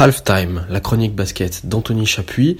[0.00, 2.56] Halftime, la chronique basket d'Anthony Chapuis.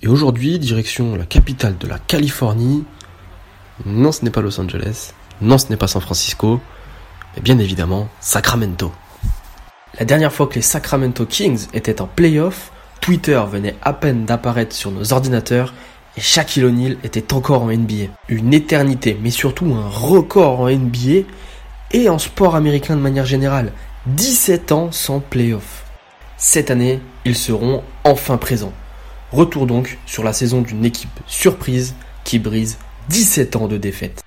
[0.00, 2.84] Et aujourd'hui, direction la capitale de la Californie.
[3.84, 5.12] Non, ce n'est pas Los Angeles.
[5.42, 6.58] Non, ce n'est pas San Francisco.
[7.36, 8.92] Mais bien évidemment, Sacramento.
[9.98, 14.74] La dernière fois que les Sacramento Kings étaient en playoff, Twitter venait à peine d'apparaître
[14.74, 15.74] sur nos ordinateurs
[16.16, 18.10] et Shaquille O'Neal était encore en NBA.
[18.30, 21.26] Une éternité, mais surtout un record en NBA
[21.90, 23.74] et en sport américain de manière générale.
[24.06, 25.84] 17 ans sans playoff.
[26.42, 28.72] Cette année, ils seront enfin présents.
[29.30, 31.94] Retour donc sur la saison d'une équipe surprise
[32.24, 32.78] qui brise
[33.10, 34.22] 17 ans de défaite.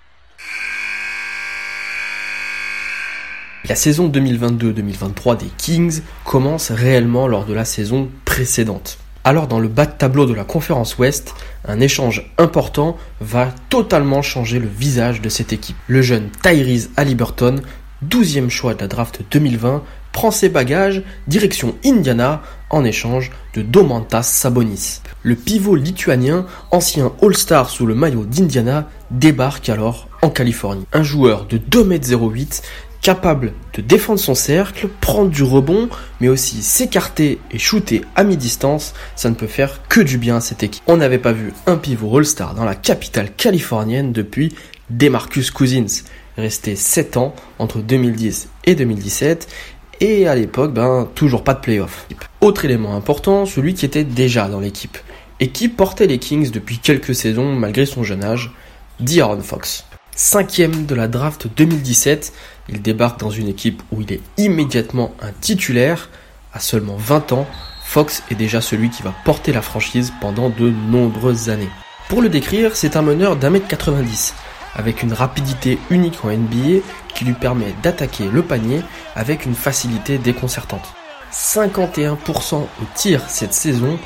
[3.67, 8.99] La saison 2022-2023 des Kings commence réellement lors de la saison précédente.
[9.23, 11.33] Alors dans le bas de tableau de la conférence Ouest,
[11.65, 15.77] un échange important va totalement changer le visage de cette équipe.
[15.87, 17.63] Le jeune Tyrese Halliburton,
[18.07, 19.81] 12e choix de la draft 2020,
[20.13, 25.01] prend ses bagages direction Indiana en échange de Domantas Sabonis.
[25.23, 30.85] Le pivot lituanien, ancien All-Star sous le maillot d'Indiana, débarque alors en Californie.
[30.93, 32.61] Un joueur de 2m08
[33.03, 35.89] capable de défendre son cercle, prendre du rebond,
[36.21, 40.41] mais aussi s'écarter et shooter à mi-distance, ça ne peut faire que du bien à
[40.41, 40.81] cette équipe.
[40.87, 44.55] On n'avait pas vu un pivot All-Star dans la capitale californienne depuis
[44.89, 46.03] Demarcus Cousins,
[46.37, 49.49] resté 7 ans entre 2010 et 2017,
[49.99, 52.07] et à l'époque, ben, toujours pas de playoff.
[52.41, 54.97] Autre élément important, celui qui était déjà dans l'équipe,
[55.39, 58.51] et qui portait les Kings depuis quelques saisons malgré son jeune âge,
[58.99, 59.85] D'Aaron Fox.
[60.15, 62.33] Cinquième de la draft 2017,
[62.69, 66.09] il débarque dans une équipe où il est immédiatement un titulaire.
[66.53, 67.47] À seulement 20 ans,
[67.83, 71.69] Fox est déjà celui qui va porter la franchise pendant de nombreuses années.
[72.09, 74.35] Pour le décrire, c'est un meneur d'un mètre 90,
[74.75, 76.81] avec une rapidité unique en NBA
[77.13, 78.81] qui lui permet d'attaquer le panier
[79.15, 80.93] avec une facilité déconcertante.
[81.31, 83.97] 51% au tir cette saison,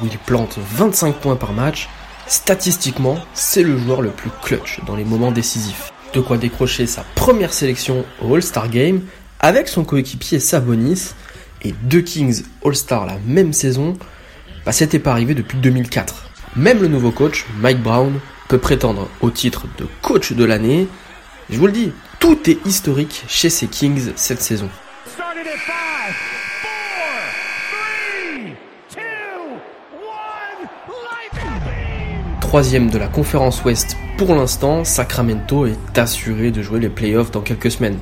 [0.00, 1.88] où il plante 25 points par match,
[2.26, 5.92] statistiquement, c'est le joueur le plus clutch dans les moments décisifs.
[6.12, 9.02] De quoi décrocher sa première sélection au All-Star Game
[9.40, 11.12] avec son coéquipier Sabonis
[11.62, 13.96] et deux Kings All-Star la même saison,
[14.64, 16.30] bah c'était pas arrivé depuis 2004.
[16.56, 20.88] Même le nouveau coach, Mike Brown, peut prétendre au titre de coach de l'année.
[21.50, 24.68] Je vous le dis, tout est historique chez ces Kings cette saison.
[32.40, 37.40] Troisième de la conférence Ouest pour l'instant, Sacramento est assuré de jouer les playoffs dans
[37.40, 37.98] quelques semaines.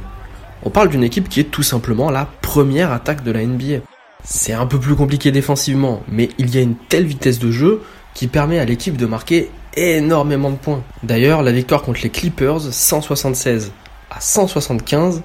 [0.62, 3.78] On parle d'une équipe qui est tout simplement la première attaque de la NBA.
[4.22, 7.82] C'est un peu plus compliqué défensivement, mais il y a une telle vitesse de jeu
[8.12, 10.83] qui permet à l'équipe de marquer énormément de points.
[11.03, 13.72] D'ailleurs, la victoire contre les Clippers, 176
[14.10, 15.22] à 175,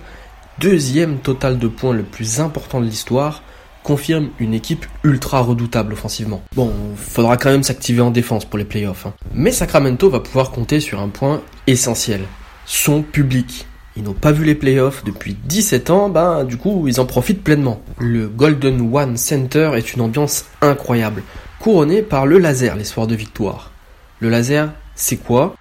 [0.60, 3.44] deuxième total de points le plus important de l'histoire,
[3.84, 6.42] confirme une équipe ultra redoutable offensivement.
[6.56, 9.06] Bon, faudra quand même s'activer en défense pour les playoffs.
[9.06, 9.14] Hein.
[9.34, 12.22] Mais Sacramento va pouvoir compter sur un point essentiel.
[12.66, 13.66] Son public.
[13.96, 17.44] Ils n'ont pas vu les playoffs depuis 17 ans, ben du coup ils en profitent
[17.44, 17.82] pleinement.
[17.98, 21.24] Le Golden One Center est une ambiance incroyable,
[21.60, 23.72] couronnée par le laser les soirs de victoire.
[24.20, 25.56] Le laser, c'est quoi?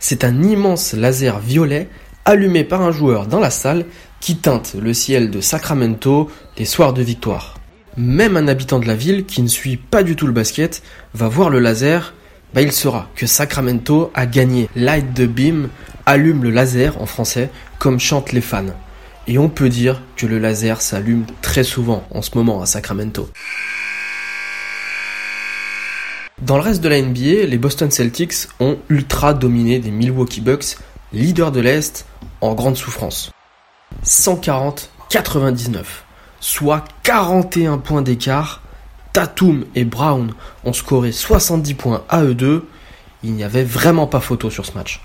[0.00, 1.88] C'est un immense laser violet
[2.24, 3.86] allumé par un joueur dans la salle
[4.20, 7.54] qui teinte le ciel de Sacramento les soirs de victoire.
[7.96, 10.82] Même un habitant de la ville qui ne suit pas du tout le basket
[11.14, 12.14] va voir le laser,
[12.52, 14.68] bah il saura que Sacramento a gagné.
[14.74, 15.68] Light the beam,
[16.04, 18.74] allume le laser en français, comme chantent les fans.
[19.28, 23.28] Et on peut dire que le laser s'allume très souvent en ce moment à Sacramento.
[26.42, 30.78] Dans le reste de la NBA, les Boston Celtics ont ultra dominé des Milwaukee Bucks,
[31.12, 32.06] leaders de l'Est,
[32.40, 33.30] en grande souffrance.
[34.06, 35.84] 140-99,
[36.40, 38.62] soit 41 points d'écart.
[39.12, 40.32] Tatum et Brown
[40.64, 42.66] ont scoré 70 points à eux deux.
[43.22, 45.02] Il n'y avait vraiment pas photo sur ce match.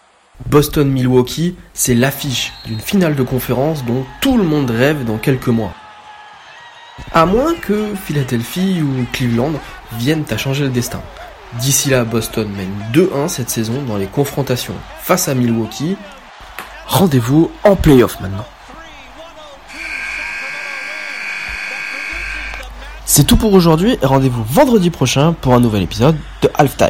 [0.49, 5.73] Boston-Milwaukee, c'est l'affiche d'une finale de conférence dont tout le monde rêve dans quelques mois.
[7.11, 9.51] À moins que Philadelphie ou Cleveland
[9.97, 11.01] viennent à changer le destin.
[11.53, 15.95] D'ici là, Boston mène 2-1 cette saison dans les confrontations face à Milwaukee.
[16.87, 18.45] Rendez-vous en playoff maintenant.
[23.05, 26.89] C'est tout pour aujourd'hui et rendez-vous vendredi prochain pour un nouvel épisode de Halftime.